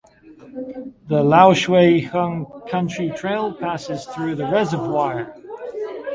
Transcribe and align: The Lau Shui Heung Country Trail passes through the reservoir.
The 1.09 1.21
Lau 1.23 1.53
Shui 1.53 2.01
Heung 2.01 2.67
Country 2.67 3.11
Trail 3.11 3.53
passes 3.53 4.03
through 4.05 4.33
the 4.33 4.45
reservoir. 4.47 5.35